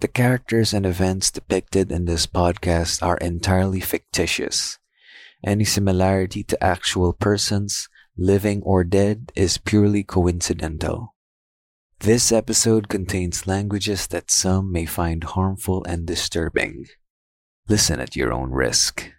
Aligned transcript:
The 0.00 0.08
characters 0.08 0.74
and 0.74 0.84
events 0.84 1.30
depicted 1.30 1.90
in 1.90 2.04
this 2.04 2.26
podcast 2.26 3.02
are 3.02 3.16
entirely 3.18 3.80
fictitious. 3.80 4.78
Any 5.46 5.64
similarity 5.64 6.42
to 6.44 6.62
actual 6.62 7.12
persons, 7.12 7.88
living 8.16 8.62
or 8.62 8.84
dead, 8.84 9.32
is 9.34 9.58
purely 9.58 10.02
coincidental. 10.02 11.14
This 12.00 12.32
episode 12.32 12.88
contains 12.88 13.46
languages 13.46 14.06
that 14.08 14.30
some 14.30 14.70
may 14.72 14.84
find 14.84 15.24
harmful 15.24 15.84
and 15.84 16.06
disturbing. 16.06 16.86
Listen 17.68 18.00
at 18.00 18.16
your 18.16 18.32
own 18.32 18.50
risk. 18.50 19.10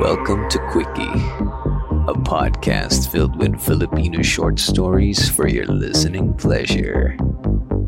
Welcome 0.00 0.48
to 0.50 0.58
Quickie, 0.70 1.73
a 2.04 2.12
podcast 2.12 3.08
filled 3.08 3.32
with 3.40 3.56
Filipino 3.56 4.20
short 4.20 4.60
stories 4.60 5.24
for 5.24 5.48
your 5.48 5.64
listening 5.64 6.36
pleasure. 6.36 7.16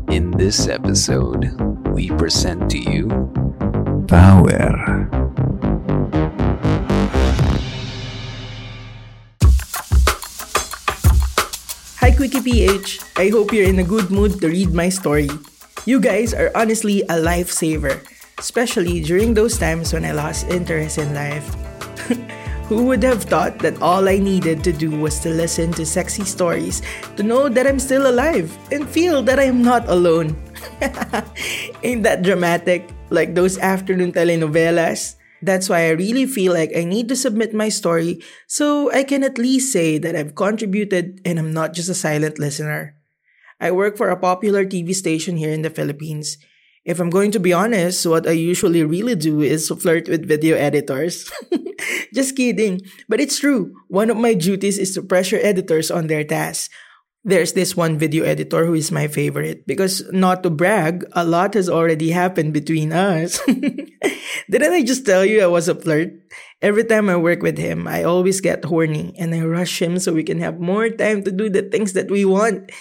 In 0.09 0.31
this 0.31 0.65
episode, 0.65 1.53
we 1.93 2.09
present 2.17 2.65
to 2.71 2.79
you 2.81 3.05
Power. 4.09 5.05
Hi, 12.01 12.09
Quickie 12.09 12.41
PH. 12.41 12.99
I 13.17 13.29
hope 13.29 13.53
you're 13.53 13.69
in 13.69 13.77
a 13.77 13.85
good 13.85 14.09
mood 14.09 14.41
to 14.41 14.49
read 14.49 14.73
my 14.73 14.89
story. 14.89 15.29
You 15.85 16.01
guys 16.01 16.33
are 16.33 16.49
honestly 16.55 17.03
a 17.03 17.21
lifesaver, 17.21 18.01
especially 18.39 18.99
during 19.05 19.35
those 19.35 19.59
times 19.59 19.93
when 19.93 20.05
I 20.05 20.17
lost 20.17 20.49
interest 20.49 20.97
in 20.97 21.13
life. 21.13 21.66
Who 22.67 22.83
would 22.91 23.01
have 23.03 23.23
thought 23.23 23.59
that 23.59 23.79
all 23.81 24.11
I 24.11 24.19
needed 24.19 24.61
to 24.67 24.75
do 24.75 24.91
was 24.91 25.23
to 25.23 25.31
listen 25.31 25.71
to 25.79 25.85
sexy 25.87 26.27
stories 26.27 26.83
to 27.15 27.23
know 27.23 27.47
that 27.47 27.65
I'm 27.65 27.79
still 27.79 28.11
alive 28.11 28.51
and 28.75 28.83
feel 28.83 29.23
that 29.23 29.39
I'm 29.39 29.63
not 29.63 29.87
alone? 29.87 30.35
Ain't 31.83 32.03
that 32.03 32.27
dramatic? 32.27 32.91
Like 33.09 33.35
those 33.35 33.57
afternoon 33.57 34.11
telenovelas? 34.11 35.15
That's 35.41 35.69
why 35.69 35.87
I 35.87 35.95
really 35.95 36.25
feel 36.25 36.51
like 36.51 36.75
I 36.75 36.83
need 36.83 37.07
to 37.07 37.15
submit 37.15 37.53
my 37.53 37.69
story 37.69 38.19
so 38.47 38.91
I 38.91 39.07
can 39.07 39.23
at 39.23 39.37
least 39.37 39.71
say 39.71 39.97
that 39.99 40.17
I've 40.17 40.35
contributed 40.35 41.21
and 41.23 41.39
I'm 41.39 41.53
not 41.53 41.71
just 41.71 41.87
a 41.87 41.95
silent 41.95 42.37
listener. 42.37 42.99
I 43.61 43.71
work 43.71 43.95
for 43.95 44.09
a 44.09 44.19
popular 44.19 44.65
TV 44.65 44.93
station 44.93 45.37
here 45.37 45.53
in 45.53 45.61
the 45.61 45.71
Philippines. 45.71 46.35
If 46.83 46.99
I'm 46.99 47.11
going 47.11 47.31
to 47.31 47.39
be 47.39 47.53
honest, 47.53 48.05
what 48.05 48.27
I 48.27 48.35
usually 48.35 48.83
really 48.83 49.15
do 49.15 49.39
is 49.39 49.69
flirt 49.69 50.09
with 50.09 50.27
video 50.27 50.57
editors. 50.57 51.31
just 52.13 52.35
kidding. 52.35 52.81
But 53.09 53.19
it's 53.19 53.39
true. 53.39 53.73
One 53.87 54.09
of 54.09 54.17
my 54.17 54.33
duties 54.33 54.77
is 54.77 54.93
to 54.95 55.01
pressure 55.01 55.39
editors 55.41 55.91
on 55.91 56.07
their 56.07 56.23
tasks. 56.23 56.69
There's 57.23 57.53
this 57.53 57.75
one 57.75 57.97
video 57.97 58.23
editor 58.23 58.65
who 58.65 58.73
is 58.73 58.91
my 58.91 59.07
favorite 59.07 59.67
because 59.67 60.01
not 60.13 60.43
to 60.43 60.49
brag, 60.49 61.03
a 61.11 61.25
lot 61.25 61.55
has 61.55 61.67
already 61.67 62.11
happened 62.11 62.53
between 62.53 62.93
us. 62.93 63.41
Didn't 64.49 64.73
I 64.73 64.83
just 64.83 65.05
tell 65.05 65.25
you 65.25 65.43
I 65.43 65.47
was 65.47 65.67
a 65.67 65.75
flirt? 65.75 66.13
Every 66.61 66.85
time 66.85 67.09
I 67.09 67.17
work 67.17 67.41
with 67.43 67.57
him, 67.57 67.87
I 67.87 68.03
always 68.03 68.39
get 68.39 68.63
horny 68.63 69.13
and 69.19 69.35
I 69.35 69.41
rush 69.41 69.81
him 69.81 69.99
so 69.99 70.13
we 70.13 70.23
can 70.23 70.39
have 70.39 70.59
more 70.59 70.89
time 70.89 71.23
to 71.23 71.31
do 71.31 71.49
the 71.49 71.63
things 71.63 71.93
that 71.93 72.09
we 72.09 72.23
want. 72.23 72.71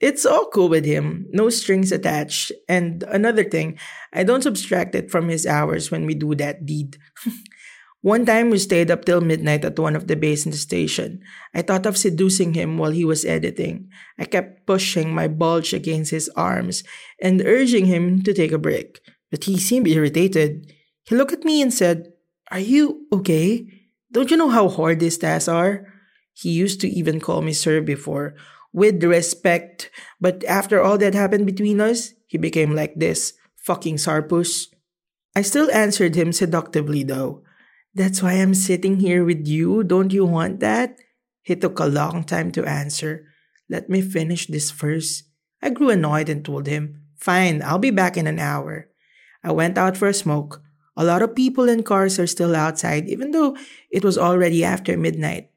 It's 0.00 0.24
all 0.24 0.48
cool 0.48 0.70
with 0.70 0.86
him, 0.86 1.26
no 1.30 1.50
strings 1.50 1.92
attached. 1.92 2.52
And 2.70 3.02
another 3.04 3.44
thing, 3.44 3.78
I 4.14 4.24
don't 4.24 4.42
subtract 4.42 4.94
it 4.94 5.10
from 5.10 5.28
his 5.28 5.46
hours 5.46 5.90
when 5.90 6.06
we 6.06 6.14
do 6.14 6.34
that 6.36 6.64
deed. 6.64 6.96
One 8.02 8.24
time 8.24 8.48
we 8.48 8.58
stayed 8.58 8.90
up 8.90 9.04
till 9.04 9.20
midnight 9.20 9.64
at 9.64 9.78
one 9.78 9.94
of 9.94 10.06
the 10.06 10.16
bays 10.16 10.46
in 10.46 10.52
the 10.52 10.56
station. 10.56 11.20
I 11.52 11.60
thought 11.60 11.84
of 11.84 11.98
seducing 11.98 12.54
him 12.54 12.78
while 12.78 12.92
he 12.92 13.04
was 13.04 13.26
editing. 13.26 13.90
I 14.18 14.24
kept 14.24 14.66
pushing 14.66 15.12
my 15.12 15.28
bulge 15.28 15.74
against 15.74 16.10
his 16.10 16.30
arms 16.34 16.82
and 17.20 17.42
urging 17.44 17.84
him 17.84 18.22
to 18.22 18.32
take 18.32 18.52
a 18.52 18.58
break. 18.58 19.00
But 19.30 19.44
he 19.44 19.58
seemed 19.58 19.86
irritated. 19.86 20.72
He 21.04 21.14
looked 21.14 21.34
at 21.34 21.44
me 21.44 21.60
and 21.60 21.72
said, 21.72 22.12
Are 22.50 22.58
you 22.58 23.06
okay? 23.12 23.68
Don't 24.10 24.30
you 24.30 24.38
know 24.38 24.48
how 24.48 24.68
hard 24.68 24.98
these 24.98 25.18
tasks 25.18 25.48
are? 25.48 25.86
He 26.32 26.50
used 26.50 26.80
to 26.80 26.88
even 26.88 27.20
call 27.20 27.42
me 27.42 27.52
sir 27.52 27.82
before, 27.82 28.34
with 28.72 29.04
respect, 29.04 29.90
but 30.20 30.42
after 30.44 30.80
all 30.80 30.96
that 30.98 31.12
happened 31.12 31.44
between 31.44 31.80
us, 31.80 32.14
he 32.26 32.38
became 32.38 32.74
like 32.74 32.94
this 32.96 33.34
fucking 33.56 33.98
sarpus. 33.98 34.68
I 35.36 35.42
still 35.42 35.70
answered 35.70 36.14
him 36.14 36.32
seductively 36.32 37.02
though. 37.02 37.42
That's 37.94 38.22
why 38.22 38.34
I'm 38.34 38.54
sitting 38.54 39.00
here 39.00 39.24
with 39.24 39.46
you. 39.46 39.82
Don't 39.82 40.12
you 40.12 40.24
want 40.24 40.60
that? 40.60 40.98
He 41.42 41.56
took 41.56 41.78
a 41.78 41.86
long 41.90 42.24
time 42.24 42.52
to 42.52 42.64
answer. 42.64 43.26
Let 43.68 43.88
me 43.88 44.00
finish 44.00 44.46
this 44.46 44.70
first. 44.70 45.24
I 45.62 45.70
grew 45.70 45.90
annoyed 45.90 46.28
and 46.28 46.44
told 46.44 46.66
him, 46.66 47.02
Fine, 47.18 47.62
I'll 47.62 47.78
be 47.78 47.90
back 47.90 48.16
in 48.16 48.26
an 48.26 48.38
hour. 48.38 48.88
I 49.42 49.52
went 49.52 49.76
out 49.76 49.96
for 49.96 50.08
a 50.08 50.14
smoke. 50.14 50.62
A 50.96 51.04
lot 51.04 51.22
of 51.22 51.34
people 51.34 51.68
and 51.68 51.84
cars 51.84 52.18
are 52.18 52.26
still 52.26 52.54
outside, 52.54 53.08
even 53.08 53.30
though 53.30 53.56
it 53.90 54.04
was 54.04 54.18
already 54.18 54.64
after 54.64 54.96
midnight. 54.96 55.50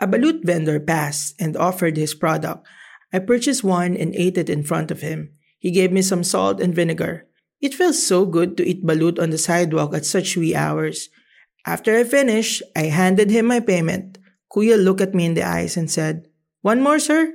A 0.00 0.06
balut 0.06 0.44
vendor 0.44 0.80
passed 0.80 1.34
and 1.40 1.56
offered 1.56 1.96
his 1.96 2.14
product. 2.14 2.66
I 3.12 3.20
purchased 3.20 3.62
one 3.62 3.96
and 3.96 4.14
ate 4.14 4.38
it 4.38 4.50
in 4.50 4.64
front 4.64 4.90
of 4.90 5.00
him. 5.00 5.30
He 5.58 5.70
gave 5.70 5.92
me 5.92 6.02
some 6.02 6.24
salt 6.24 6.60
and 6.60 6.74
vinegar. 6.74 7.26
It 7.60 7.74
felt 7.74 7.94
so 7.94 8.26
good 8.26 8.56
to 8.56 8.66
eat 8.66 8.84
balut 8.84 9.22
on 9.22 9.30
the 9.30 9.38
sidewalk 9.38 9.94
at 9.94 10.04
such 10.04 10.36
wee 10.36 10.54
hours. 10.54 11.08
After 11.66 11.96
I 11.96 12.04
finished, 12.04 12.62
I 12.76 12.92
handed 12.92 13.30
him 13.30 13.46
my 13.46 13.60
payment. 13.60 14.18
Kuya 14.52 14.76
looked 14.76 15.00
at 15.00 15.14
me 15.14 15.24
in 15.24 15.34
the 15.34 15.42
eyes 15.42 15.76
and 15.76 15.90
said, 15.90 16.28
One 16.62 16.82
more, 16.82 16.98
sir? 16.98 17.32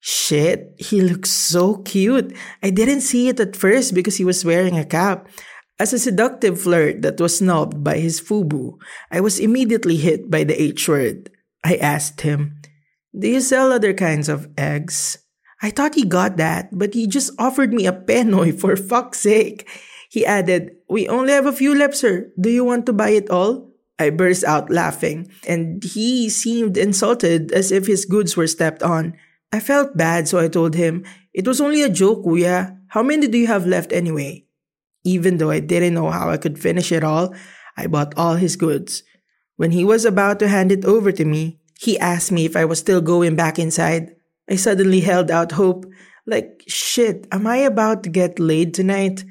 Shit, 0.00 0.74
he 0.78 1.00
looks 1.00 1.30
so 1.30 1.76
cute. 1.76 2.34
I 2.62 2.70
didn't 2.70 3.02
see 3.02 3.28
it 3.28 3.38
at 3.38 3.54
first 3.54 3.94
because 3.94 4.16
he 4.16 4.24
was 4.24 4.44
wearing 4.44 4.76
a 4.76 4.84
cap. 4.84 5.28
As 5.78 5.92
a 5.92 5.98
seductive 5.98 6.60
flirt 6.60 7.02
that 7.02 7.20
was 7.20 7.38
snubbed 7.38 7.84
by 7.84 7.98
his 7.98 8.20
fubu, 8.20 8.78
I 9.10 9.20
was 9.20 9.38
immediately 9.38 9.96
hit 9.96 10.30
by 10.30 10.44
the 10.44 10.60
H 10.60 10.88
word. 10.88 11.30
I 11.62 11.76
asked 11.76 12.22
him, 12.22 12.58
Do 13.16 13.28
you 13.28 13.40
sell 13.40 13.70
other 13.70 13.94
kinds 13.94 14.28
of 14.28 14.48
eggs? 14.58 15.18
I 15.62 15.70
thought 15.70 15.94
he 15.94 16.04
got 16.04 16.36
that, 16.38 16.70
but 16.72 16.94
he 16.94 17.06
just 17.06 17.30
offered 17.38 17.72
me 17.72 17.86
a 17.86 17.92
penoy 17.92 18.58
for 18.58 18.74
fuck's 18.76 19.20
sake. 19.20 19.68
He 20.12 20.26
added, 20.26 20.76
We 20.92 21.08
only 21.08 21.32
have 21.32 21.46
a 21.46 21.56
few 21.56 21.74
left, 21.74 21.96
sir. 21.96 22.28
Do 22.38 22.50
you 22.50 22.68
want 22.68 22.84
to 22.84 22.92
buy 22.92 23.16
it 23.16 23.30
all? 23.30 23.72
I 23.98 24.10
burst 24.10 24.44
out 24.44 24.68
laughing, 24.68 25.32
and 25.48 25.82
he 25.82 26.28
seemed 26.28 26.76
insulted 26.76 27.50
as 27.52 27.72
if 27.72 27.86
his 27.86 28.04
goods 28.04 28.36
were 28.36 28.46
stepped 28.46 28.82
on. 28.82 29.16
I 29.52 29.58
felt 29.60 29.96
bad, 29.96 30.28
so 30.28 30.38
I 30.38 30.48
told 30.48 30.74
him, 30.74 31.06
It 31.32 31.48
was 31.48 31.62
only 31.62 31.80
a 31.80 31.88
joke, 31.88 32.26
Kuya. 32.26 32.76
How 32.88 33.02
many 33.02 33.26
do 33.26 33.38
you 33.38 33.46
have 33.46 33.64
left 33.64 33.90
anyway? 33.90 34.44
Even 35.02 35.38
though 35.38 35.48
I 35.48 35.60
didn't 35.60 35.94
know 35.94 36.10
how 36.10 36.28
I 36.28 36.36
could 36.36 36.60
finish 36.60 36.92
it 36.92 37.02
all, 37.02 37.34
I 37.78 37.86
bought 37.86 38.12
all 38.14 38.36
his 38.36 38.56
goods. 38.56 39.04
When 39.56 39.70
he 39.70 39.82
was 39.82 40.04
about 40.04 40.40
to 40.40 40.48
hand 40.48 40.72
it 40.72 40.84
over 40.84 41.10
to 41.10 41.24
me, 41.24 41.58
he 41.80 41.98
asked 41.98 42.30
me 42.30 42.44
if 42.44 42.54
I 42.54 42.66
was 42.66 42.78
still 42.78 43.00
going 43.00 43.34
back 43.34 43.58
inside. 43.58 44.14
I 44.44 44.56
suddenly 44.56 45.00
held 45.00 45.30
out 45.30 45.52
hope. 45.52 45.86
Like, 46.26 46.64
shit, 46.68 47.26
am 47.32 47.46
I 47.46 47.64
about 47.64 48.02
to 48.04 48.10
get 48.10 48.38
laid 48.38 48.74
tonight? 48.74 49.24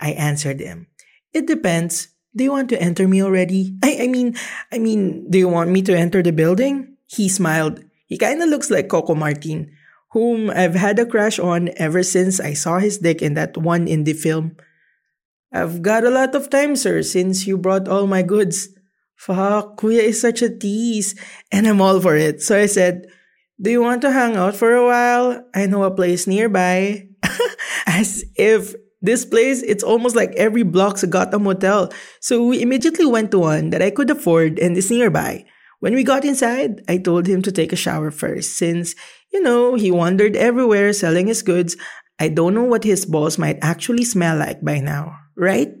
I 0.00 0.12
answered 0.12 0.60
him. 0.60 0.86
It 1.32 1.46
depends. 1.46 2.08
Do 2.34 2.44
you 2.44 2.52
want 2.52 2.68
to 2.70 2.80
enter 2.80 3.08
me 3.08 3.22
already? 3.22 3.76
I, 3.82 3.98
I 4.02 4.06
mean, 4.08 4.36
I 4.72 4.78
mean, 4.78 5.30
do 5.30 5.38
you 5.38 5.48
want 5.48 5.70
me 5.70 5.82
to 5.82 5.96
enter 5.96 6.22
the 6.22 6.32
building? 6.32 6.96
He 7.06 7.28
smiled. 7.28 7.82
He 8.06 8.16
kinda 8.16 8.46
looks 8.46 8.70
like 8.70 8.88
Coco 8.88 9.14
Martin, 9.14 9.72
whom 10.12 10.50
I've 10.50 10.74
had 10.74 10.98
a 10.98 11.06
crush 11.06 11.38
on 11.38 11.70
ever 11.76 12.02
since 12.02 12.40
I 12.40 12.54
saw 12.54 12.78
his 12.78 12.98
dick 12.98 13.22
in 13.22 13.34
that 13.34 13.56
one 13.56 13.86
indie 13.86 14.16
film. 14.16 14.56
I've 15.52 15.82
got 15.82 16.04
a 16.04 16.10
lot 16.10 16.34
of 16.34 16.50
time, 16.50 16.76
sir, 16.76 17.02
since 17.02 17.46
you 17.46 17.56
brought 17.56 17.88
all 17.88 18.06
my 18.06 18.22
goods. 18.22 18.68
Fuck, 19.16 19.80
Kuya 19.80 20.14
is 20.14 20.20
such 20.20 20.42
a 20.42 20.50
tease, 20.54 21.14
and 21.50 21.66
I'm 21.66 21.80
all 21.80 22.00
for 22.00 22.16
it. 22.16 22.40
So 22.42 22.56
I 22.56 22.66
said, 22.66 23.06
Do 23.60 23.70
you 23.70 23.82
want 23.82 24.02
to 24.02 24.12
hang 24.12 24.36
out 24.36 24.54
for 24.54 24.72
a 24.74 24.86
while? 24.86 25.44
I 25.54 25.66
know 25.66 25.82
a 25.82 25.90
place 25.90 26.26
nearby. 26.26 27.08
As 27.86 28.24
if 28.36 28.74
this 29.00 29.24
place, 29.24 29.62
it's 29.62 29.84
almost 29.84 30.16
like 30.16 30.32
every 30.36 30.62
block's 30.62 31.04
got 31.04 31.32
a 31.34 31.38
motel. 31.38 31.92
So 32.20 32.46
we 32.46 32.60
immediately 32.62 33.06
went 33.06 33.30
to 33.30 33.38
one 33.38 33.70
that 33.70 33.82
I 33.82 33.90
could 33.90 34.10
afford 34.10 34.58
and 34.58 34.76
is 34.76 34.90
nearby. 34.90 35.44
When 35.80 35.94
we 35.94 36.02
got 36.02 36.24
inside, 36.24 36.82
I 36.88 36.98
told 36.98 37.26
him 37.26 37.42
to 37.42 37.52
take 37.52 37.72
a 37.72 37.76
shower 37.76 38.10
first, 38.10 38.56
since 38.58 38.94
You 39.32 39.42
know, 39.42 39.74
he 39.74 39.90
wandered 39.90 40.36
everywhere 40.36 40.92
selling 40.92 41.26
his 41.26 41.42
goods. 41.42 41.76
I 42.18 42.28
don't 42.28 42.54
know 42.54 42.64
what 42.64 42.84
his 42.84 43.04
balls 43.04 43.38
might 43.38 43.58
actually 43.62 44.04
smell 44.04 44.38
like 44.38 44.64
by 44.64 44.80
now, 44.80 45.16
right? 45.36 45.72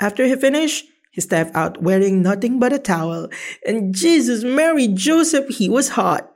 After 0.00 0.26
he 0.26 0.34
finished, 0.36 0.84
he 1.12 1.20
stepped 1.20 1.54
out 1.54 1.82
wearing 1.82 2.22
nothing 2.22 2.58
but 2.58 2.72
a 2.72 2.78
towel. 2.78 3.28
And 3.66 3.94
Jesus, 3.94 4.42
Mary, 4.42 4.88
Joseph, 4.88 5.48
he 5.48 5.68
was 5.68 5.90
hot. 5.90 6.28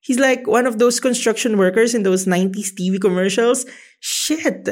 He's 0.00 0.18
like 0.18 0.46
one 0.46 0.66
of 0.66 0.78
those 0.78 1.00
construction 1.00 1.56
workers 1.56 1.94
in 1.94 2.02
those 2.02 2.26
90s 2.26 2.74
TV 2.78 3.00
commercials. 3.00 3.64
Shit. 4.00 4.68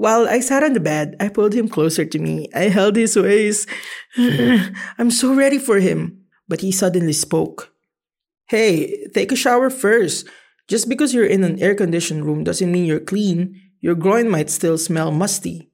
While 0.00 0.26
I 0.26 0.40
sat 0.40 0.62
on 0.62 0.72
the 0.72 0.80
bed, 0.80 1.14
I 1.20 1.28
pulled 1.28 1.52
him 1.52 1.68
closer 1.68 2.06
to 2.06 2.18
me. 2.18 2.48
I 2.56 2.72
held 2.72 2.96
his 2.96 3.16
waist. 3.16 3.68
I'm 4.16 5.10
so 5.10 5.34
ready 5.34 5.58
for 5.58 5.76
him. 5.76 6.24
But 6.48 6.62
he 6.62 6.72
suddenly 6.72 7.12
spoke. 7.12 7.74
Hey, 8.48 9.04
take 9.12 9.30
a 9.30 9.36
shower 9.36 9.68
first. 9.68 10.26
Just 10.68 10.88
because 10.88 11.12
you're 11.12 11.28
in 11.28 11.44
an 11.44 11.60
air 11.60 11.74
conditioned 11.74 12.24
room 12.24 12.44
doesn't 12.44 12.72
mean 12.72 12.86
you're 12.86 12.98
clean. 12.98 13.60
Your 13.80 13.94
groin 13.94 14.30
might 14.30 14.48
still 14.48 14.78
smell 14.78 15.12
musty. 15.12 15.68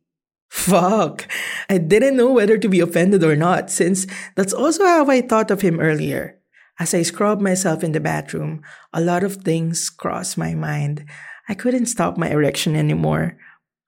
Fuck. 0.50 1.28
I 1.70 1.78
didn't 1.78 2.16
know 2.16 2.32
whether 2.32 2.58
to 2.58 2.68
be 2.68 2.80
offended 2.80 3.22
or 3.22 3.36
not, 3.36 3.70
since 3.70 4.08
that's 4.34 4.52
also 4.52 4.84
how 4.86 5.06
I 5.06 5.20
thought 5.20 5.52
of 5.52 5.60
him 5.60 5.78
earlier. 5.78 6.40
As 6.80 6.94
I 6.94 7.02
scrubbed 7.02 7.42
myself 7.42 7.84
in 7.84 7.92
the 7.92 8.00
bathroom, 8.00 8.62
a 8.92 9.00
lot 9.00 9.22
of 9.22 9.46
things 9.46 9.88
crossed 9.88 10.36
my 10.36 10.56
mind. 10.56 11.06
I 11.48 11.54
couldn't 11.54 11.86
stop 11.86 12.18
my 12.18 12.30
erection 12.30 12.74
anymore. 12.74 13.38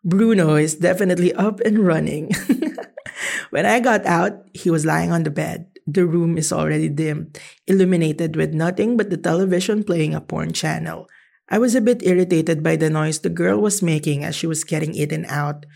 Bruno 0.08 0.56
is 0.56 0.80
definitely 0.80 1.34
up 1.34 1.60
and 1.60 1.84
running. 1.84 2.32
when 3.50 3.66
I 3.66 3.78
got 3.78 4.06
out, 4.06 4.48
he 4.54 4.70
was 4.70 4.88
lying 4.88 5.12
on 5.12 5.24
the 5.24 5.30
bed. 5.30 5.68
The 5.86 6.06
room 6.06 6.38
is 6.38 6.52
already 6.52 6.88
dim, 6.88 7.32
illuminated 7.66 8.34
with 8.34 8.54
nothing 8.54 8.96
but 8.96 9.10
the 9.10 9.20
television 9.20 9.84
playing 9.84 10.14
a 10.14 10.20
porn 10.20 10.52
channel. 10.52 11.08
I 11.50 11.58
was 11.58 11.74
a 11.74 11.84
bit 11.84 12.02
irritated 12.04 12.62
by 12.62 12.76
the 12.76 12.88
noise 12.88 13.20
the 13.20 13.28
girl 13.28 13.60
was 13.60 13.82
making 13.82 14.24
as 14.24 14.34
she 14.34 14.46
was 14.46 14.64
getting 14.64 14.94
eaten 14.94 15.26
out. 15.28 15.66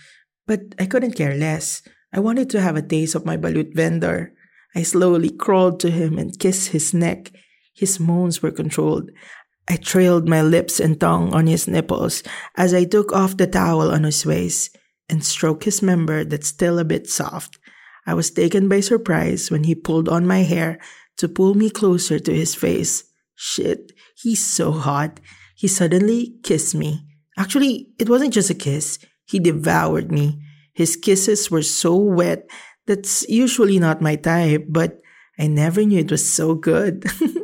But 0.46 0.75
I 0.79 0.87
couldn't 0.87 1.17
care 1.17 1.37
less. 1.37 1.82
I 2.12 2.20
wanted 2.20 2.49
to 2.50 2.61
have 2.61 2.76
a 2.76 2.82
taste 2.82 3.14
of 3.14 3.26
my 3.26 3.37
balut 3.37 3.76
vendor. 3.76 4.32
I 4.75 4.82
slowly 4.82 5.29
crawled 5.29 5.81
to 5.81 5.90
him 5.90 6.17
and 6.19 6.38
kissed 6.38 6.73
his 6.73 6.94
neck. 6.94 7.32
His 7.75 8.00
moans 8.00 8.43
were 8.43 8.50
controlled. 8.50 9.11
I 9.69 9.76
trailed 9.76 10.29
my 10.29 10.43
lips 10.43 10.81
and 10.81 10.99
tongue 10.99 11.32
on 11.32 11.47
his 11.47 11.69
nipples 11.69 12.23
as 12.56 12.75
I 12.75 12.85
took 12.85 13.12
off 13.12 13.37
the 13.37 13.47
towel 13.47 13.91
on 13.93 14.05
his 14.05 14.26
waist 14.26 14.76
and 15.09 15.25
stroked 15.25 15.64
his 15.64 15.82
member 15.82 16.25
that's 16.25 16.49
still 16.49 16.79
a 16.79 16.85
bit 16.85 17.09
soft. 17.09 17.59
I 18.06 18.14
was 18.14 18.31
taken 18.31 18.69
by 18.69 18.81
surprise 18.81 19.50
when 19.50 19.64
he 19.64 19.75
pulled 19.75 20.09
on 20.09 20.26
my 20.26 20.43
hair 20.43 20.81
to 21.19 21.29
pull 21.29 21.55
me 21.55 21.70
closer 21.70 22.19
to 22.19 22.35
his 22.35 22.55
face. 22.55 23.05
Shit, 23.37 23.93
he's 24.17 24.44
so 24.44 24.73
hot. 24.73 25.20
He 25.56 25.69
suddenly 25.69 26.35
kissed 26.43 26.75
me. 26.75 27.06
Actually, 27.38 27.88
it 27.99 28.08
wasn't 28.08 28.35
just 28.35 28.50
a 28.50 28.55
kiss. 28.55 28.99
He 29.25 29.38
devoured 29.38 30.11
me. 30.11 30.43
His 30.75 30.97
kisses 30.97 31.50
were 31.50 31.62
so 31.62 31.97
wet. 31.97 32.49
That's 32.87 33.29
usually 33.29 33.79
not 33.79 34.03
my 34.03 34.17
type, 34.17 34.67
but 34.69 35.00
I 35.38 35.47
never 35.47 35.85
knew 35.85 36.00
it 36.00 36.11
was 36.11 36.31
so 36.31 36.55
good. 36.55 37.05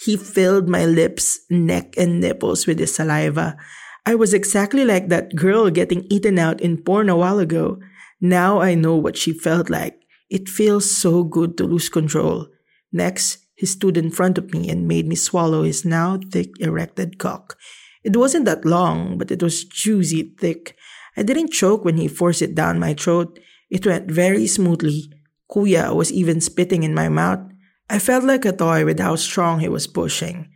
he 0.00 0.16
filled 0.16 0.68
my 0.68 0.84
lips, 0.84 1.40
neck, 1.50 1.94
and 1.96 2.20
nipples 2.20 2.66
with 2.66 2.78
his 2.78 2.94
saliva. 2.94 3.56
I 4.04 4.14
was 4.14 4.34
exactly 4.34 4.84
like 4.84 5.08
that 5.08 5.36
girl 5.36 5.70
getting 5.70 6.06
eaten 6.10 6.38
out 6.38 6.60
in 6.60 6.82
porn 6.82 7.08
a 7.08 7.16
while 7.16 7.38
ago. 7.38 7.78
Now 8.20 8.60
I 8.60 8.74
know 8.74 8.96
what 8.96 9.16
she 9.16 9.32
felt 9.32 9.70
like. 9.70 9.98
It 10.28 10.48
feels 10.48 10.90
so 10.90 11.22
good 11.22 11.56
to 11.58 11.64
lose 11.64 11.88
control. 11.88 12.48
Next, 12.92 13.38
he 13.54 13.66
stood 13.66 13.96
in 13.96 14.10
front 14.10 14.38
of 14.38 14.52
me 14.52 14.68
and 14.68 14.88
made 14.88 15.06
me 15.06 15.14
swallow 15.14 15.62
his 15.62 15.84
now 15.84 16.18
thick 16.30 16.50
erected 16.58 17.18
cock. 17.18 17.56
It 18.02 18.16
wasn't 18.16 18.46
that 18.46 18.64
long, 18.64 19.18
but 19.18 19.30
it 19.30 19.42
was 19.42 19.64
juicy 19.64 20.34
thick. 20.38 20.74
I 21.16 21.22
didn't 21.22 21.52
choke 21.52 21.84
when 21.84 21.96
he 21.96 22.08
forced 22.08 22.42
it 22.42 22.54
down 22.54 22.80
my 22.80 22.94
throat. 22.94 23.38
It 23.70 23.86
went 23.86 24.10
very 24.10 24.46
smoothly. 24.46 25.12
Kuya 25.50 25.94
was 25.94 26.10
even 26.10 26.40
spitting 26.40 26.82
in 26.82 26.94
my 26.94 27.08
mouth. 27.08 27.51
I 27.92 27.98
felt 27.98 28.24
like 28.24 28.46
a 28.46 28.52
toy 28.52 28.86
with 28.86 28.98
how 28.98 29.16
strong 29.16 29.60
he 29.60 29.68
was 29.68 29.86
pushing. 29.86 30.48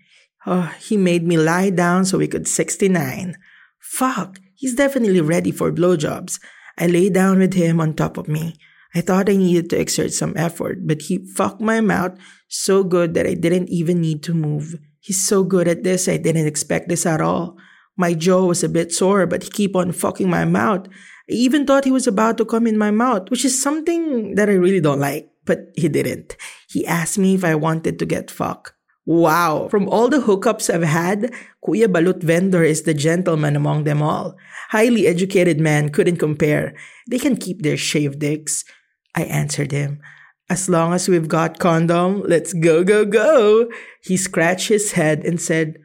Oh, 0.46 0.72
he 0.80 0.96
made 0.96 1.22
me 1.22 1.36
lie 1.36 1.68
down 1.68 2.06
so 2.06 2.16
we 2.16 2.28
could 2.28 2.48
69. 2.48 3.36
Fuck, 3.78 4.40
he's 4.54 4.74
definitely 4.74 5.20
ready 5.20 5.50
for 5.50 5.70
blowjobs. 5.70 6.40
I 6.78 6.86
lay 6.86 7.10
down 7.10 7.40
with 7.40 7.52
him 7.52 7.78
on 7.78 7.92
top 7.92 8.16
of 8.16 8.26
me. 8.26 8.54
I 8.94 9.02
thought 9.02 9.28
I 9.28 9.36
needed 9.36 9.68
to 9.68 9.78
exert 9.78 10.14
some 10.14 10.32
effort, 10.34 10.86
but 10.86 11.02
he 11.02 11.26
fucked 11.36 11.60
my 11.60 11.82
mouth 11.82 12.16
so 12.48 12.82
good 12.82 13.12
that 13.12 13.26
I 13.26 13.34
didn't 13.34 13.68
even 13.68 14.00
need 14.00 14.22
to 14.22 14.32
move. 14.32 14.76
He's 15.00 15.20
so 15.20 15.44
good 15.44 15.68
at 15.68 15.84
this, 15.84 16.08
I 16.08 16.16
didn't 16.16 16.46
expect 16.46 16.88
this 16.88 17.04
at 17.04 17.20
all. 17.20 17.58
My 17.98 18.14
jaw 18.14 18.46
was 18.46 18.64
a 18.64 18.68
bit 18.70 18.94
sore, 18.94 19.26
but 19.26 19.42
he 19.42 19.50
kept 19.50 19.76
on 19.76 19.92
fucking 19.92 20.30
my 20.30 20.46
mouth. 20.46 20.88
I 21.28 21.32
even 21.32 21.66
thought 21.66 21.84
he 21.84 21.90
was 21.90 22.06
about 22.06 22.38
to 22.38 22.46
come 22.46 22.66
in 22.66 22.78
my 22.78 22.90
mouth, 22.90 23.30
which 23.30 23.44
is 23.44 23.60
something 23.60 24.36
that 24.36 24.48
I 24.48 24.54
really 24.54 24.80
don't 24.80 25.00
like, 25.00 25.28
but 25.44 25.68
he 25.74 25.88
didn't. 25.88 26.36
He 26.76 26.84
asked 26.84 27.16
me 27.16 27.32
if 27.34 27.42
I 27.42 27.54
wanted 27.54 27.98
to 27.98 28.04
get 28.04 28.30
fucked. 28.30 28.74
Wow, 29.06 29.68
from 29.70 29.88
all 29.88 30.10
the 30.10 30.20
hookups 30.20 30.68
I've 30.68 30.82
had, 30.82 31.32
Kuya 31.64 31.88
Balut 31.88 32.22
Vendor 32.22 32.62
is 32.62 32.82
the 32.82 32.92
gentleman 32.92 33.56
among 33.56 33.84
them 33.84 34.02
all. 34.02 34.36
Highly 34.68 35.06
educated 35.06 35.58
man 35.58 35.88
couldn't 35.88 36.18
compare. 36.18 36.76
They 37.08 37.18
can 37.18 37.38
keep 37.38 37.62
their 37.62 37.78
shaved 37.78 38.18
dicks. 38.18 38.62
I 39.14 39.22
answered 39.22 39.72
him. 39.72 40.02
As 40.50 40.68
long 40.68 40.92
as 40.92 41.08
we've 41.08 41.28
got 41.28 41.58
condom, 41.58 42.20
let's 42.28 42.52
go, 42.52 42.84
go, 42.84 43.06
go. 43.06 43.70
He 44.02 44.18
scratched 44.18 44.68
his 44.68 44.92
head 44.92 45.24
and 45.24 45.40
said, 45.40 45.78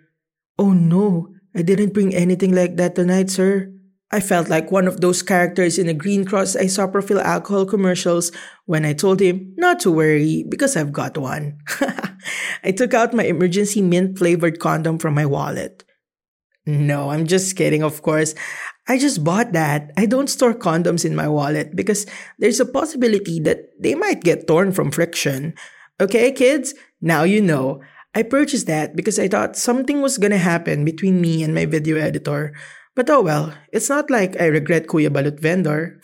Oh 0.60 0.74
no, 0.74 1.34
I 1.56 1.62
didn't 1.62 1.94
bring 1.94 2.14
anything 2.14 2.54
like 2.54 2.76
that 2.76 2.96
tonight, 2.96 3.30
sir. 3.30 3.72
I 4.12 4.20
felt 4.20 4.50
like 4.50 4.72
one 4.72 4.88
of 4.88 5.00
those 5.00 5.24
characters 5.24 5.80
in 5.80 5.88
the 5.88 5.94
Green 5.94 6.26
Cross 6.26 6.56
isopropyl 6.56 7.22
alcohol 7.24 7.66
commercials 7.66 8.32
when 8.66 8.84
I 8.86 8.94
told 8.94 9.22
him 9.22 9.54
not 9.58 9.80
to 9.82 9.92
worry 9.92 10.44
because 10.50 10.76
I've 10.76 10.92
got 10.92 11.18
one. 11.18 11.58
I 12.64 12.72
took 12.72 12.94
out 12.94 13.14
my 13.14 13.24
emergency 13.24 13.82
mint 13.82 14.18
flavored 14.18 14.60
condom 14.60 15.00
from 15.00 15.14
my 15.14 15.26
wallet. 15.26 15.86
No, 16.66 17.10
I'm 17.10 17.26
just 17.26 17.56
kidding, 17.56 17.84
of 17.84 18.02
course. 18.02 18.36
I 18.88 18.98
just 19.00 19.24
bought 19.24 19.54
that. 19.54 19.92
I 19.98 20.06
don't 20.06 20.30
store 20.30 20.54
condoms 20.54 21.06
in 21.06 21.16
my 21.16 21.28
wallet 21.28 21.76
because 21.76 22.06
there's 22.38 22.60
a 22.60 22.66
possibility 22.66 23.40
that 23.42 23.72
they 23.80 23.96
might 23.96 24.22
get 24.22 24.48
torn 24.48 24.72
from 24.72 24.92
friction. 24.92 25.56
Okay, 26.00 26.32
kids? 26.32 26.74
Now 27.00 27.24
you 27.24 27.42
know. 27.42 27.82
I 28.14 28.24
purchased 28.24 28.68
that 28.68 28.96
because 28.96 29.18
I 29.18 29.30
thought 29.30 29.56
something 29.56 30.02
was 30.02 30.18
gonna 30.18 30.38
happen 30.38 30.84
between 30.84 31.22
me 31.22 31.44
and 31.44 31.56
my 31.56 31.66
video 31.66 31.98
editor. 31.98 32.54
But 32.96 33.10
oh 33.10 33.22
well, 33.22 33.54
it's 33.72 33.90
not 33.90 34.10
like 34.10 34.40
I 34.40 34.46
regret 34.46 34.88
Kuya 34.88 35.10
Balut 35.10 35.40
vendor. 35.40 36.02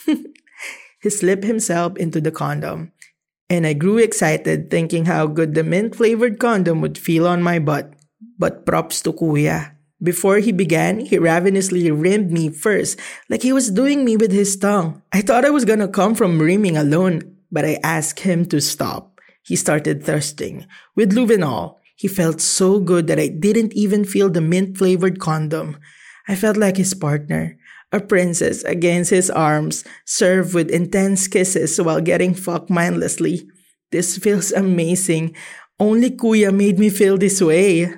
he 1.01 1.10
slipped 1.10 1.44
himself 1.44 1.98
into 1.98 2.22
the 2.22 2.32
condom. 2.32 2.91
And 3.50 3.65
I 3.65 3.74
grew 3.74 3.98
excited 3.98 4.70
thinking 4.70 5.06
how 5.06 5.27
good 5.27 5.56
the 5.56 5.63
mint 5.63 5.96
flavored 5.96 6.39
condom 6.39 6.82
would 6.82 6.98
feel 6.98 7.27
on 7.27 7.44
my 7.44 7.60
butt. 7.60 7.94
But 8.39 8.65
props 8.65 9.01
to 9.03 9.13
Kuya. 9.13 9.77
Before 10.01 10.38
he 10.38 10.51
began, 10.51 11.00
he 11.00 11.17
ravenously 11.17 11.89
rimmed 11.89 12.32
me 12.32 12.50
first, 12.50 13.00
like 13.29 13.41
he 13.41 13.51
was 13.51 13.72
doing 13.72 14.06
me 14.06 14.15
with 14.15 14.32
his 14.32 14.56
tongue. 14.56 15.01
I 15.12 15.22
thought 15.22 15.44
I 15.44 15.50
was 15.50 15.65
gonna 15.65 15.88
come 15.88 16.13
from 16.13 16.39
rimming 16.39 16.77
alone, 16.77 17.36
but 17.51 17.65
I 17.65 17.79
asked 17.84 18.20
him 18.20 18.46
to 18.53 18.62
stop. 18.62 19.20
He 19.41 19.56
started 19.56 20.03
thirsting, 20.03 20.67
with 20.96 21.13
Luvinol. 21.13 21.77
He 21.96 22.08
felt 22.08 22.41
so 22.41 22.79
good 22.79 23.08
that 23.08 23.17
I 23.17 23.27
didn't 23.27 23.74
even 23.74 24.06
feel 24.06 24.29
the 24.29 24.41
mint 24.41 24.77
flavored 24.77 25.20
condom. 25.20 25.77
I 26.27 26.36
felt 26.36 26.57
like 26.57 26.77
his 26.77 26.93
partner, 26.93 27.57
a 27.91 28.00
princess 28.00 28.63
against 28.63 29.12
his 29.12 29.29
arms, 29.29 29.86
served 30.05 30.53
with 30.53 30.69
intense 30.69 31.27
kisses 31.27 31.79
while 31.79 32.01
getting 32.01 32.34
fucked 32.34 32.69
mindlessly. 32.69 33.48
This 33.91 34.17
feels 34.17 34.51
amazing. 34.51 35.36
Only 35.79 36.12
Kuya 36.12 36.53
made 36.53 36.79
me 36.79 36.89
feel 36.89 37.17
this 37.17 37.41
way. 37.41 37.93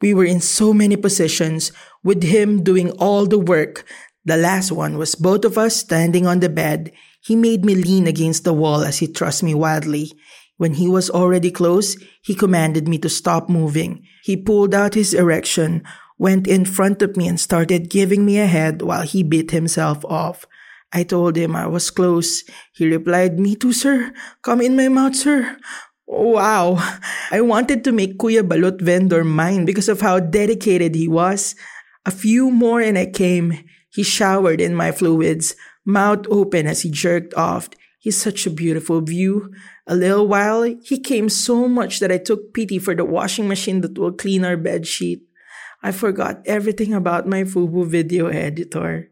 We 0.00 0.14
were 0.14 0.24
in 0.24 0.40
so 0.40 0.72
many 0.72 0.96
positions, 0.96 1.70
with 2.02 2.24
him 2.24 2.64
doing 2.64 2.90
all 2.92 3.26
the 3.26 3.38
work. 3.38 3.84
The 4.24 4.36
last 4.36 4.72
one 4.72 4.98
was 4.98 5.14
both 5.14 5.44
of 5.44 5.58
us 5.58 5.76
standing 5.76 6.26
on 6.26 6.40
the 6.40 6.48
bed. 6.48 6.92
He 7.20 7.36
made 7.36 7.64
me 7.64 7.74
lean 7.74 8.06
against 8.06 8.44
the 8.44 8.52
wall 8.52 8.82
as 8.82 8.98
he 8.98 9.06
thrust 9.06 9.42
me 9.42 9.54
wildly. 9.54 10.12
When 10.56 10.74
he 10.74 10.88
was 10.88 11.10
already 11.10 11.50
close, 11.50 11.96
he 12.22 12.34
commanded 12.34 12.88
me 12.88 12.98
to 12.98 13.08
stop 13.08 13.48
moving. 13.48 14.04
He 14.22 14.36
pulled 14.36 14.74
out 14.74 14.94
his 14.94 15.14
erection, 15.14 15.82
went 16.22 16.46
in 16.46 16.64
front 16.64 17.02
of 17.02 17.16
me, 17.18 17.26
and 17.26 17.40
started 17.40 17.90
giving 17.90 18.22
me 18.24 18.38
a 18.38 18.46
head 18.46 18.80
while 18.80 19.02
he 19.02 19.26
beat 19.26 19.50
himself 19.50 20.04
off. 20.06 20.46
I 20.94 21.02
told 21.02 21.34
him 21.34 21.56
I 21.58 21.66
was 21.66 21.90
close. 21.90 22.44
He 22.70 22.86
replied, 22.86 23.40
Me 23.42 23.56
too, 23.56 23.72
sir. 23.72 24.14
Come 24.40 24.60
in 24.60 24.76
my 24.76 24.86
mouth, 24.86 25.16
sir. 25.16 25.58
Wow. 26.06 26.78
I 27.32 27.40
wanted 27.40 27.82
to 27.82 27.90
make 27.90 28.18
Kuya 28.18 28.46
Balut 28.46 28.80
vendor 28.80 29.24
mine 29.24 29.64
because 29.64 29.88
of 29.88 30.00
how 30.00 30.20
dedicated 30.20 30.94
he 30.94 31.08
was. 31.08 31.56
A 32.06 32.14
few 32.14 32.52
more 32.52 32.80
and 32.80 32.96
I 32.96 33.06
came. 33.06 33.58
He 33.90 34.04
showered 34.04 34.60
in 34.60 34.78
my 34.78 34.92
fluids, 34.92 35.56
mouth 35.84 36.26
open 36.30 36.68
as 36.68 36.82
he 36.82 36.90
jerked 36.90 37.34
off. 37.34 37.68
He's 37.98 38.16
such 38.16 38.46
a 38.46 38.50
beautiful 38.54 39.00
view. 39.00 39.50
A 39.88 39.96
little 39.96 40.28
while, 40.28 40.62
he 40.62 41.00
came 41.00 41.28
so 41.28 41.66
much 41.66 41.98
that 41.98 42.12
I 42.12 42.18
took 42.18 42.54
pity 42.54 42.78
for 42.78 42.94
the 42.94 43.04
washing 43.04 43.48
machine 43.48 43.80
that 43.80 43.98
will 43.98 44.12
clean 44.12 44.44
our 44.44 44.56
bed 44.56 44.86
sheet. 44.86 45.26
I 45.82 45.90
forgot 45.90 46.46
everything 46.46 46.94
about 46.94 47.26
my 47.26 47.42
Fubu 47.42 47.84
video 47.84 48.28
editor. 48.28 49.10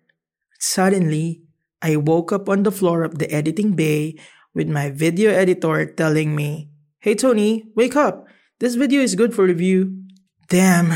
Suddenly, 0.60 1.42
I 1.82 1.96
woke 1.96 2.30
up 2.30 2.48
on 2.48 2.62
the 2.62 2.70
floor 2.70 3.02
of 3.02 3.18
the 3.18 3.26
editing 3.26 3.74
bay 3.74 4.14
with 4.54 4.68
my 4.68 4.88
video 4.88 5.32
editor 5.32 5.84
telling 5.84 6.36
me, 6.36 6.70
Hey 7.00 7.16
Tony, 7.16 7.66
wake 7.74 7.96
up! 7.96 8.28
This 8.60 8.76
video 8.76 9.02
is 9.02 9.16
good 9.16 9.34
for 9.34 9.46
review. 9.46 9.98
Damn, 10.46 10.94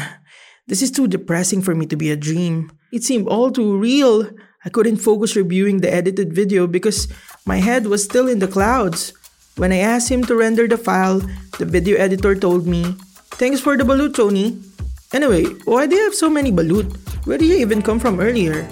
this 0.69 0.81
is 0.81 0.93
too 0.93 1.09
depressing 1.09 1.61
for 1.61 1.75
me 1.75 1.87
to 1.87 1.97
be 1.97 2.12
a 2.12 2.16
dream. 2.16 2.71
It 2.93 3.02
seemed 3.02 3.26
all 3.26 3.50
too 3.50 3.76
real. 3.76 4.31
I 4.64 4.71
couldn't 4.71 5.02
focus 5.02 5.35
reviewing 5.35 5.81
the 5.81 5.93
edited 5.93 6.33
video 6.33 6.69
because 6.69 7.09
my 7.47 7.57
head 7.59 7.88
was 7.88 8.04
still 8.04 8.28
in 8.28 8.38
the 8.38 8.47
clouds. 8.47 9.12
When 9.57 9.73
I 9.73 9.78
asked 9.78 10.09
him 10.09 10.23
to 10.31 10.37
render 10.37 10.69
the 10.69 10.78
file, 10.78 11.19
the 11.59 11.66
video 11.66 11.99
editor 11.99 12.37
told 12.37 12.64
me, 12.64 12.95
Thanks 13.35 13.59
for 13.59 13.76
the 13.76 13.83
balut, 13.83 14.14
Tony. 14.14 14.62
Anyway, 15.14 15.47
why 15.62 15.87
do 15.87 15.94
you 15.94 16.02
have 16.02 16.14
so 16.18 16.26
many 16.26 16.50
balut? 16.50 16.90
Where 17.23 17.38
did 17.38 17.47
you 17.47 17.62
even 17.62 17.87
come 17.87 18.02
from 18.02 18.18
earlier? 18.18 18.66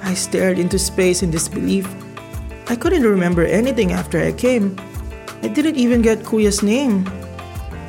I 0.00 0.16
stared 0.16 0.58
into 0.58 0.80
space 0.80 1.20
in 1.22 1.30
disbelief. 1.30 1.84
I 2.72 2.74
couldn't 2.74 3.04
remember 3.04 3.44
anything 3.44 3.92
after 3.92 4.16
I 4.16 4.32
came. 4.32 4.80
I 5.44 5.48
didn't 5.52 5.76
even 5.76 6.00
get 6.00 6.24
Kuya's 6.24 6.64
name. 6.64 7.04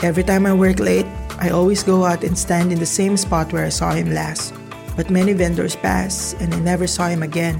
Every 0.04 0.28
time 0.28 0.44
I 0.46 0.52
work 0.52 0.84
late, 0.84 1.08
I 1.40 1.56
always 1.56 1.88
go 1.88 2.04
out 2.04 2.28
and 2.28 2.36
stand 2.38 2.76
in 2.76 2.84
the 2.84 2.86
same 2.86 3.16
spot 3.16 3.56
where 3.56 3.64
I 3.64 3.72
saw 3.72 3.96
him 3.96 4.12
last. 4.12 4.52
But 5.00 5.08
many 5.08 5.32
vendors 5.32 5.80
pass, 5.80 6.36
and 6.44 6.54
I 6.54 6.60
never 6.60 6.88
saw 6.88 7.08
him 7.08 7.24
again. 7.24 7.56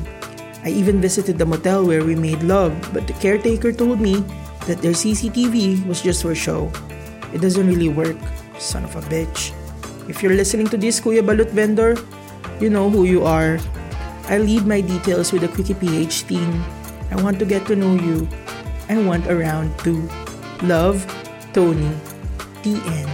I 0.68 0.76
even 0.76 1.00
visited 1.00 1.40
the 1.40 1.48
motel 1.48 1.88
where 1.88 2.04
we 2.04 2.12
made 2.12 2.44
love, 2.44 2.76
but 2.92 3.08
the 3.08 3.16
caretaker 3.24 3.72
told 3.72 4.04
me 4.04 4.20
that 4.68 4.84
their 4.84 5.00
CCTV 5.00 5.88
was 5.88 6.04
just 6.04 6.28
for 6.28 6.36
show. 6.36 6.68
It 7.32 7.40
doesn't 7.40 7.72
really 7.72 7.88
work, 7.88 8.20
son 8.60 8.84
of 8.84 9.00
a 9.00 9.02
bitch. 9.08 9.56
If 10.08 10.22
you're 10.22 10.38
listening 10.38 10.70
to 10.70 10.78
this 10.78 11.02
Kuya 11.02 11.26
Balut 11.26 11.50
vendor, 11.50 11.98
you 12.62 12.70
know 12.70 12.90
who 12.90 13.10
you 13.10 13.26
are. 13.26 13.58
I 14.30 14.38
leave 14.38 14.66
my 14.70 14.82
details 14.82 15.34
with 15.34 15.42
the 15.42 15.50
Quickie 15.50 15.74
PH 15.74 16.30
team. 16.30 16.64
I 17.10 17.18
want 17.22 17.42
to 17.42 17.46
get 17.46 17.66
to 17.68 17.76
know 17.76 17.98
you. 17.98 18.30
I 18.90 19.02
want 19.02 19.26
a 19.26 19.36
round 19.36 19.74
two. 19.82 20.06
Love, 20.62 21.02
Tony. 21.54 21.90
The 22.62 22.78
end. 22.86 23.10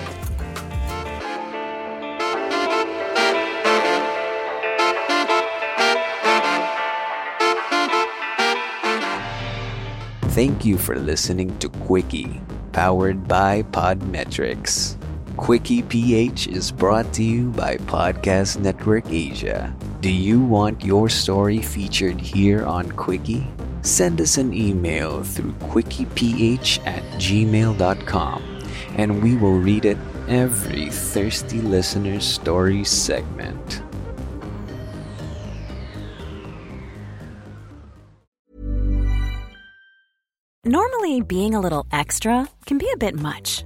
Thank 10.32 10.64
you 10.64 10.78
for 10.78 10.96
listening 10.96 11.56
to 11.60 11.68
Quickie, 11.88 12.40
powered 12.72 13.28
by 13.28 13.64
Podmetrics. 13.72 15.01
Quickie 15.42 15.82
PH 15.82 16.50
is 16.50 16.72
brought 16.72 17.12
to 17.14 17.24
you 17.24 17.50
by 17.50 17.76
Podcast 17.90 18.60
Network 18.60 19.10
Asia. 19.10 19.76
Do 20.00 20.12
you 20.12 20.40
want 20.40 20.86
your 20.86 21.10
story 21.10 21.64
featured 21.64 22.22
here 22.22 22.64
on 22.64 22.92
Quickie? 22.92 23.48
Send 23.82 24.22
us 24.22 24.38
an 24.38 24.54
email 24.54 25.24
through 25.24 25.54
quickieph 25.74 26.86
at 26.86 27.02
gmail.com 27.18 28.44
and 28.98 29.24
we 29.24 29.36
will 29.36 29.58
read 29.58 29.86
it 29.86 29.98
every 30.28 30.92
thirsty 30.92 31.60
listener's 31.60 32.24
story 32.24 32.84
segment. 32.84 33.82
Normally, 40.64 41.22
being 41.22 41.56
a 41.56 41.60
little 41.60 41.88
extra 41.92 42.48
can 42.68 42.78
be 42.78 42.88
a 42.94 42.98
bit 42.98 43.16
much. 43.16 43.66